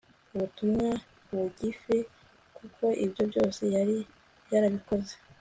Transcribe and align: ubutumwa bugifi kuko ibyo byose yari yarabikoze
ubutumwa 0.33 0.87
bugifi 1.31 1.95
kuko 2.57 2.85
ibyo 3.05 3.23
byose 3.31 3.61
yari 3.75 3.97
yarabikoze 4.51 5.13